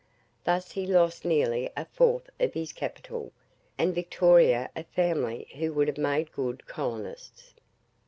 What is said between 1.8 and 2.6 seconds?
fourth of